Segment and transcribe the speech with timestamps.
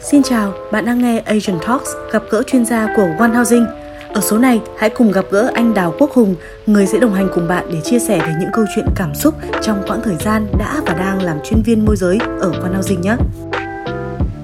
[0.00, 3.66] Xin chào, bạn đang nghe Asian Talks, gặp gỡ chuyên gia của One Housing.
[4.14, 6.34] Ở số này, hãy cùng gặp gỡ anh Đào Quốc Hùng,
[6.66, 9.34] người sẽ đồng hành cùng bạn để chia sẻ về những câu chuyện cảm xúc
[9.62, 13.00] trong quãng thời gian đã và đang làm chuyên viên môi giới ở One Housing
[13.00, 13.16] nhé.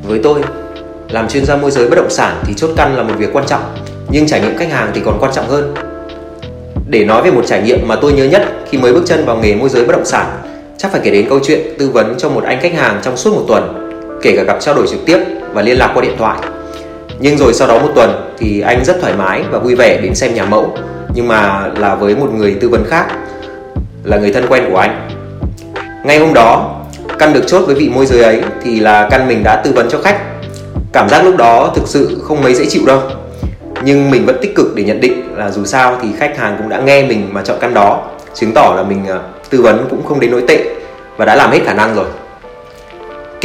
[0.09, 0.43] Với tôi,
[1.09, 3.47] làm chuyên gia môi giới bất động sản thì chốt căn là một việc quan
[3.47, 3.63] trọng,
[4.09, 5.75] nhưng trải nghiệm khách hàng thì còn quan trọng hơn.
[6.89, 9.37] Để nói về một trải nghiệm mà tôi nhớ nhất khi mới bước chân vào
[9.37, 10.43] nghề môi giới bất động sản,
[10.77, 13.35] chắc phải kể đến câu chuyện tư vấn cho một anh khách hàng trong suốt
[13.35, 13.86] một tuần,
[14.23, 15.19] kể cả gặp trao đổi trực tiếp
[15.53, 16.39] và liên lạc qua điện thoại.
[17.19, 20.15] Nhưng rồi sau đó một tuần thì anh rất thoải mái và vui vẻ đến
[20.15, 20.77] xem nhà mẫu,
[21.15, 23.07] nhưng mà là với một người tư vấn khác,
[24.05, 25.09] là người thân quen của anh.
[26.05, 26.81] Ngay hôm đó,
[27.19, 29.89] căn được chốt với vị môi giới ấy thì là căn mình đã tư vấn
[29.89, 30.21] cho khách.
[30.93, 33.03] Cảm giác lúc đó thực sự không mấy dễ chịu đâu.
[33.85, 36.69] Nhưng mình vẫn tích cực để nhận định là dù sao thì khách hàng cũng
[36.69, 40.07] đã nghe mình mà chọn căn đó, chứng tỏ là mình ờ, tư vấn cũng
[40.07, 40.65] không đến nỗi tệ
[41.17, 42.07] và đã làm hết khả năng rồi.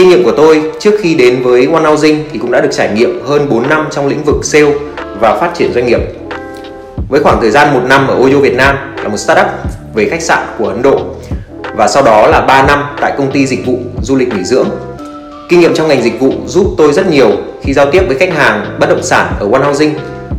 [0.01, 2.89] Kinh nghiệm của tôi trước khi đến với One Housing thì cũng đã được trải
[2.95, 4.73] nghiệm hơn 4 năm trong lĩnh vực sale
[5.19, 5.99] và phát triển doanh nghiệp.
[7.09, 9.45] Với khoảng thời gian 1 năm ở Oyo Việt Nam là một startup
[9.95, 11.01] về khách sạn của Ấn Độ
[11.75, 14.69] và sau đó là 3 năm tại công ty dịch vụ du lịch nghỉ dưỡng.
[15.49, 17.29] Kinh nghiệm trong ngành dịch vụ giúp tôi rất nhiều
[17.63, 19.93] khi giao tiếp với khách hàng bất động sản ở One Housing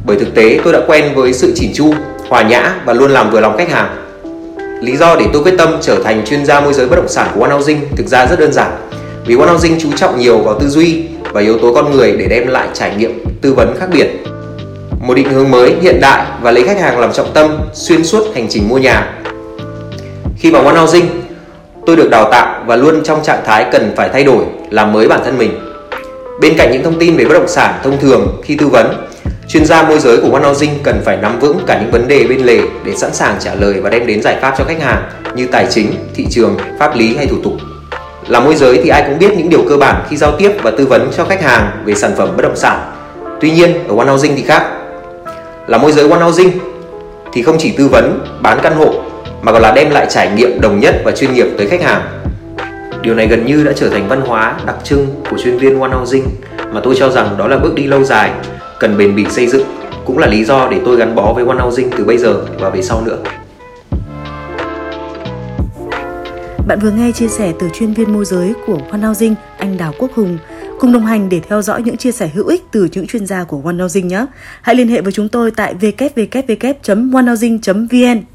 [0.07, 1.95] bởi thực tế tôi đã quen với sự chỉn chu,
[2.29, 3.89] hòa nhã và luôn làm vừa lòng khách hàng.
[4.81, 7.29] Lý do để tôi quyết tâm trở thành chuyên gia môi giới bất động sản
[7.35, 8.71] của One Housing thực ra rất đơn giản
[9.27, 12.27] vì One Housing chú trọng nhiều vào tư duy và yếu tố con người để
[12.27, 14.09] đem lại trải nghiệm tư vấn khác biệt.
[15.01, 18.25] Một định hướng mới hiện đại và lấy khách hàng làm trọng tâm xuyên suốt
[18.35, 19.19] hành trình mua nhà.
[20.39, 21.07] Khi vào One Housing,
[21.87, 25.09] tôi được đào tạo và luôn trong trạng thái cần phải thay đổi, làm mới
[25.09, 25.51] bản thân mình.
[26.41, 29.07] Bên cạnh những thông tin về bất động sản thông thường khi tư vấn,
[29.49, 32.27] chuyên gia môi giới của One Housing cần phải nắm vững cả những vấn đề
[32.27, 35.03] bên lề để sẵn sàng trả lời và đem đến giải pháp cho khách hàng
[35.37, 37.53] như tài chính, thị trường, pháp lý hay thủ tục.
[38.29, 40.71] Là môi giới thì ai cũng biết những điều cơ bản khi giao tiếp và
[40.71, 42.81] tư vấn cho khách hàng về sản phẩm bất động sản.
[43.41, 44.67] Tuy nhiên, ở One Housing thì khác.
[45.67, 46.51] Là môi giới One Housing
[47.33, 48.95] thì không chỉ tư vấn, bán căn hộ
[49.43, 52.03] mà còn là đem lại trải nghiệm đồng nhất và chuyên nghiệp tới khách hàng.
[53.03, 55.91] Điều này gần như đã trở thành văn hóa đặc trưng của chuyên viên One
[55.91, 56.25] Housing
[56.73, 58.31] mà tôi cho rằng đó là bước đi lâu dài,
[58.79, 59.65] cần bền bỉ xây dựng,
[60.05, 62.71] cũng là lý do để tôi gắn bó với One Housing từ bây giờ và
[62.71, 63.17] về sau nữa.
[66.67, 69.93] Bạn vừa nghe chia sẻ từ chuyên viên môi giới của One Housing, anh Đào
[69.99, 70.39] Quốc Hùng.
[70.79, 73.45] Cùng đồng hành để theo dõi những chia sẻ hữu ích từ những chuyên gia
[73.45, 74.27] của One Housing nhé.
[74.63, 78.32] Hãy liên hệ với chúng tôi tại www.onehousing.vn